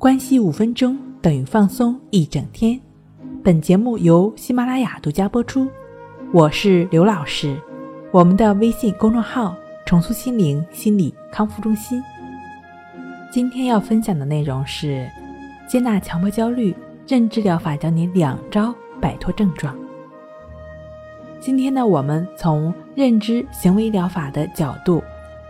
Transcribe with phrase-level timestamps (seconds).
[0.00, 2.80] 关系五分钟等于放松一整天。
[3.44, 5.68] 本节目由喜马拉雅独家播出。
[6.32, 7.54] 我是刘老师，
[8.10, 12.02] 我们的微信公众号“重塑心灵心理康复中心”。
[13.30, 15.06] 今天要分享的内容是：
[15.68, 16.74] 接纳强迫焦虑，
[17.06, 19.76] 认知疗法教你两招摆脱症状。
[21.40, 25.02] 今天呢，我们从认知行为疗法的角度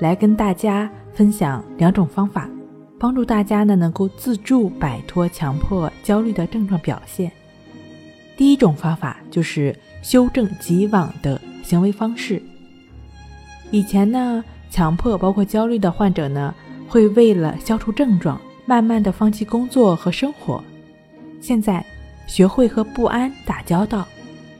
[0.00, 2.48] 来跟大家分享两种方法，
[2.98, 7.30] 帮助大家呢能够自助摆脱强迫焦虑的症状表现。
[8.36, 12.42] 第一种方法就是修正既往的行为方式。
[13.70, 16.54] 以前呢，强迫包括焦虑的患者呢。
[16.90, 20.64] 会为了消除症状，慢慢的放弃工作和生活。
[21.38, 21.84] 现在
[22.26, 24.08] 学会和不安打交道，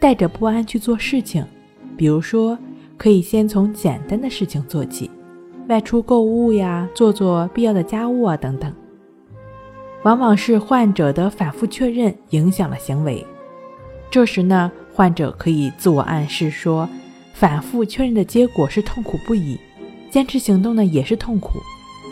[0.00, 1.46] 带着不安去做事情。
[1.96, 2.58] 比如说，
[2.96, 5.08] 可以先从简单的事情做起，
[5.68, 8.72] 外出购物呀，做做必要的家务啊等等。
[10.02, 13.26] 往往是患者的反复确认影响了行为。
[14.10, 16.88] 这时呢，患者可以自我暗示说，
[17.34, 19.58] 反复确认的结果是痛苦不已，
[20.08, 21.58] 坚持行动呢也是痛苦。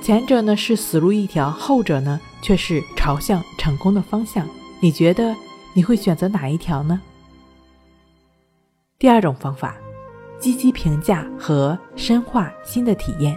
[0.02, 4.46] 前者呢是死路一条，后者呢却是朝向成功的方向。
[4.80, 5.34] 你觉得
[5.72, 7.00] 你会选择哪一条呢？
[8.98, 9.76] 第二种方法，
[10.44, 13.34] 积极评价和深化新的体验。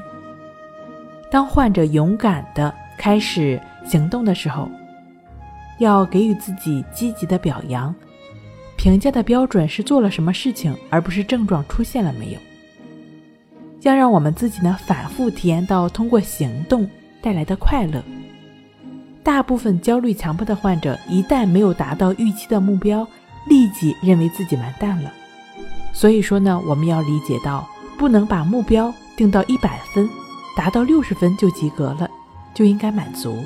[1.32, 4.70] 当患者勇敢的开始行动的时候，
[5.80, 7.96] 要给予自己积极的表扬。
[8.76, 12.40] 评价的标准是做了什么事情，而不是症状出现了没有。
[13.84, 16.86] 要让我们自己呢反复体验到通过行动
[17.22, 18.04] 带来的快乐。
[19.24, 23.08] 大部分焦虑强迫的患者一旦没有达到预期的目标，
[23.48, 25.10] 立即认为自己完蛋了。
[26.00, 27.68] 所以说呢，我们要理解到，
[27.98, 30.08] 不能把目标定到一百分，
[30.56, 32.08] 达到六十分就及格了，
[32.54, 33.44] 就应该满足。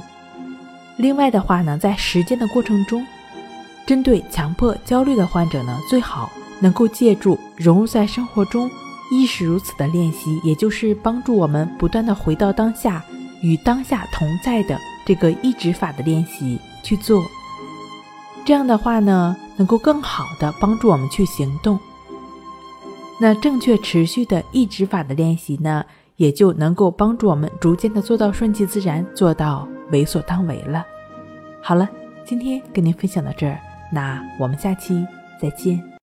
[0.97, 3.07] 另外的话呢，在实践的过程中，
[3.85, 6.29] 针对强迫焦虑的患者呢，最好
[6.59, 8.69] 能够借助融入在生活中。
[9.13, 13.01] 亦是如此的练习，也就是帮助我们不断的回到当下，
[13.41, 17.21] 与当下同在的这个意指法的练习去做。
[18.43, 21.79] 这样的话呢，能够更好的帮助我们去行动。
[23.21, 30.83] 那正确持续的抑指法的练习呢，也就能够帮助我们逐渐的做到顺其自然，做到为所当为了。
[31.61, 31.87] 好了，
[32.25, 33.59] 今天跟您分享到这儿，
[33.93, 35.05] 那我们下期
[35.39, 35.90] 再见。